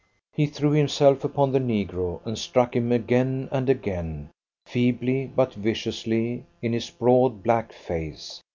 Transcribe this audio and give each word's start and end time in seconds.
He 0.33 0.47
threw 0.47 0.71
himself 0.71 1.23
upon 1.23 1.51
the 1.51 1.59
negro, 1.59 2.21
and 2.25 2.35
struck 2.35 2.75
him 2.75 2.91
again 2.91 3.47
and 3.51 3.69
again, 3.69 4.31
feebly 4.65 5.27
but 5.27 5.53
viciously, 5.53 6.45
in 6.59 6.73
his 6.73 6.89
broad, 6.89 7.43
black 7.43 7.71
face. 7.71 8.41